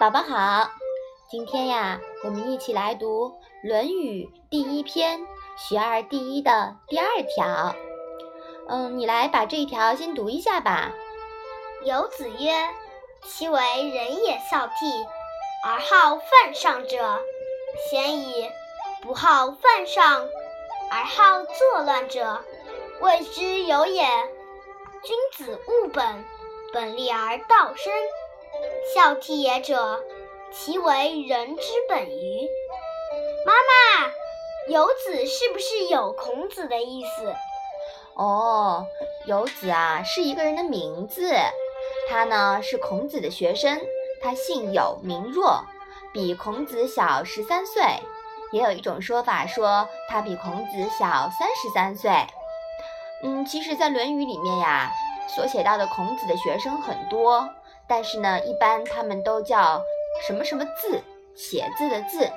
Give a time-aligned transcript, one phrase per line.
[0.00, 0.70] 宝宝好，
[1.28, 3.28] 今天呀，我们一起来读
[3.62, 5.20] 《论语》第一篇
[5.58, 7.74] “学而第一”的第二条。
[8.66, 10.90] 嗯，你来把这一条先读一下吧。
[11.84, 12.66] 有子曰
[13.28, 13.60] ：“其为
[13.90, 15.06] 人也孝悌，
[15.66, 17.20] 而好犯上者，
[17.90, 18.50] 贤矣；
[19.02, 20.26] 不好犯上，
[20.90, 22.42] 而好作乱者，
[23.02, 24.02] 谓之有也。
[25.04, 26.24] 君子务本，
[26.72, 27.92] 本立而道生。”
[28.94, 30.00] 孝悌也者，
[30.52, 32.48] 其为人之本与？
[33.46, 34.12] 妈妈，
[34.68, 37.34] 游子是不是有孔子的意思？
[38.14, 38.86] 哦，
[39.26, 41.32] 游子啊，是一个人的名字。
[42.08, 43.80] 他呢是孔子的学生，
[44.22, 45.64] 他姓有名若，
[46.12, 47.82] 比孔子小十三岁。
[48.52, 52.10] 也有一种说法说他比孔子小三十三岁。
[53.22, 54.90] 嗯，其实，在《论语》里面呀，
[55.28, 57.48] 所写到的孔子的学生很多。
[57.90, 59.82] 但是呢，一般他们都叫
[60.24, 61.02] 什么什么字，
[61.34, 62.30] 写字的字，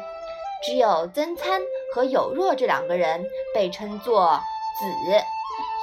[0.65, 1.61] 只有曾参
[1.93, 4.41] 和有若这两个人被称作
[4.79, 5.23] 子，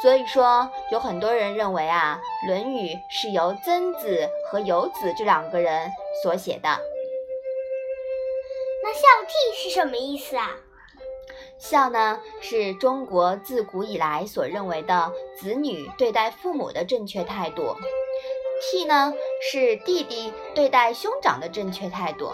[0.03, 5.89] 所以说有很多人认为啊，《论语》是由曾子和有子这两个人
[6.25, 6.69] 所写的。
[8.83, 10.57] 那孝悌是什么意思啊？
[11.59, 17.77] 孝呢，是中国自古以来所认为的子女对待父母的正确态度。
[18.61, 19.13] 悌呢，
[19.51, 22.33] 是弟弟对待兄长的正确态度，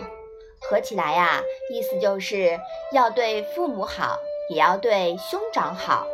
[0.60, 2.58] 合起来呀，意思就是
[2.92, 4.18] 要对父母好，
[4.50, 6.06] 也要对兄长好。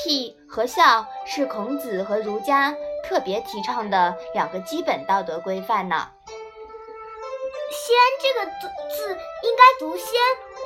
[0.00, 6.08] 悌和孝是孔子和儒家特别提倡的两个基本道德规范呢。
[7.70, 8.46] 先这个
[8.90, 9.08] 字
[9.42, 10.06] 应该读先，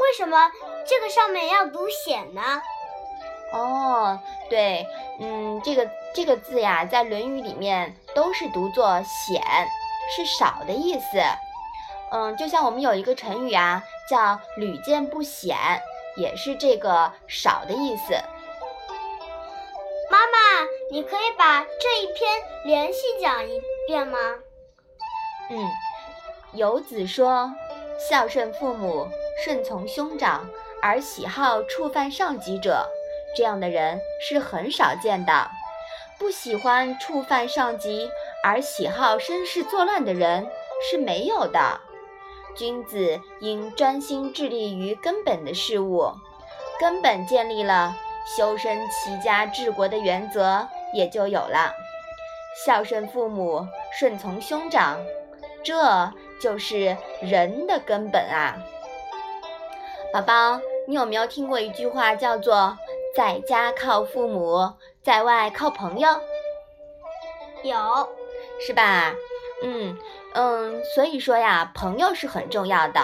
[0.00, 0.50] 为什么
[0.86, 2.62] 这个上面要读显呢？
[3.52, 4.18] 哦，
[4.50, 4.86] 对，
[5.20, 9.42] 嗯，这个这个字呀，在《论语》里面都是读作显，
[10.14, 11.18] 是少的意思。
[12.10, 15.56] 嗯，就像我们有一个成语啊，叫屡见不鲜，
[16.16, 18.14] 也是这个少的意思。
[20.10, 24.18] 妈妈，你可以把这一篇连续讲一遍吗？
[25.50, 25.70] 嗯，
[26.52, 27.52] 有子说
[27.98, 29.08] ：“孝顺父母，
[29.44, 30.48] 顺从兄长，
[30.82, 32.86] 而喜好触犯上级者。”
[33.36, 35.50] 这样的人是很少见的，
[36.18, 38.10] 不喜欢触犯上级
[38.42, 40.48] 而喜好生事作乱的人
[40.90, 41.80] 是没有的。
[42.56, 46.10] 君子应专心致力于根本的事物，
[46.80, 47.94] 根本建立了，
[48.36, 51.74] 修身齐家治国的原则也就有了。
[52.64, 53.66] 孝顺父母，
[53.98, 54.98] 顺从兄长，
[55.62, 56.10] 这
[56.40, 58.56] 就是人的根本啊！
[60.10, 60.58] 宝宝，
[60.88, 62.78] 你有没有听过一句话，叫做？
[63.16, 66.08] 在家靠父母，在外靠朋友，
[67.64, 67.74] 有
[68.60, 69.14] 是吧？
[69.62, 69.96] 嗯
[70.34, 73.00] 嗯，所以说呀，朋友是很重要的。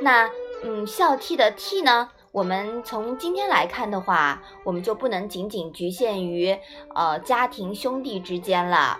[0.00, 0.30] 那
[0.62, 2.10] 嗯，孝悌的悌呢？
[2.32, 6.58] 我们从今天来看的话，我们就不能仅仅局限于
[6.94, 8.98] 呃家庭兄弟之间了。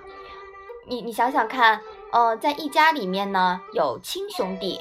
[0.86, 1.80] 你你想想看，
[2.12, 4.78] 呃，在一家里面呢有亲兄弟，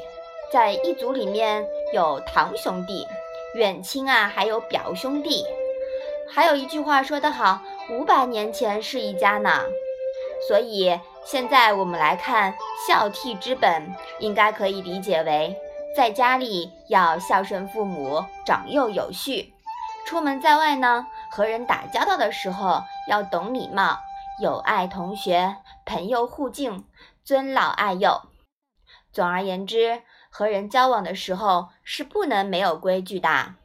[0.52, 3.08] 在一族里面有堂兄弟，
[3.56, 5.46] 远亲啊还有表兄弟。
[6.32, 9.64] 还有一句话说得好，五百年前是一家呢。
[10.48, 12.56] 所以现在我们来看
[12.88, 15.56] 孝悌之本，应该可以理解为，
[15.96, 19.54] 在家里要孝顺父母，长幼有序；
[20.06, 23.98] 出门在外呢，和人打交道的时候要懂礼貌，
[24.42, 26.86] 友爱同学，朋友互敬，
[27.24, 28.22] 尊老爱幼。
[29.12, 33.56] 总而言之，和人交往的时候是不能没有规矩的。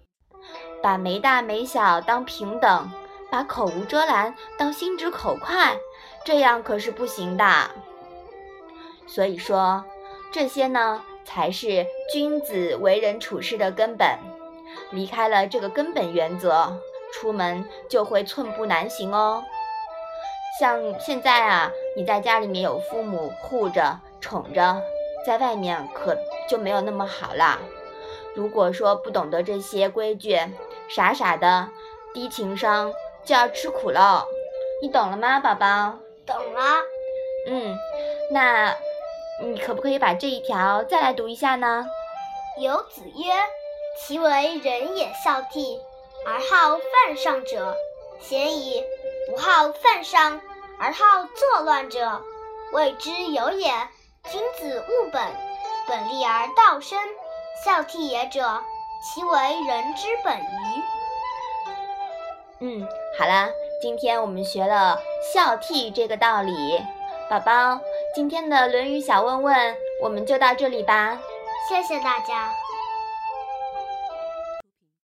[0.85, 2.93] 把没大没小当平等，
[3.31, 5.79] 把口无遮拦当心直口快，
[6.27, 7.71] 这样可是不行的。
[9.07, 9.83] 所以说，
[10.31, 14.07] 这些呢才是君子为人处事的根本。
[14.91, 16.77] 离开了这个根本原则，
[17.15, 19.43] 出门就会寸步难行哦。
[20.61, 24.83] 像现在啊，你在家里面有父母护着、宠着，
[25.25, 26.15] 在外面可
[26.47, 27.59] 就没有那么好了。
[28.35, 30.37] 如果说不懂得这些规矩，
[30.95, 31.69] 傻傻的，
[32.13, 32.93] 低情商
[33.25, 34.29] 就要吃苦喽，
[34.81, 35.99] 你懂了吗，宝宝？
[36.25, 36.63] 懂了。
[37.49, 37.77] 嗯，
[38.31, 38.77] 那
[39.43, 41.85] 你可不可以把这一条再来读一下呢？
[42.61, 43.33] 有子曰
[43.99, 45.81] ：“其为人也孝悌，
[46.25, 47.77] 而好犯上者，
[48.21, 48.81] 贤矣；
[49.29, 50.41] 不好犯上，
[50.79, 52.23] 而好作乱者，
[52.73, 53.73] 谓之有也。
[54.31, 55.23] 君子务本，
[55.89, 56.99] 本立而道生。
[57.65, 58.63] 孝悌也者。”
[59.03, 60.83] 其为人之本于？
[62.61, 62.89] 嗯，
[63.19, 63.49] 好啦，
[63.83, 64.99] 今天我们学了
[65.33, 66.83] 孝悌这个道理。
[67.29, 67.79] 宝宝，
[68.15, 71.19] 今天的《论语》小问问我们就到这里吧。
[71.69, 72.64] 谢谢大家。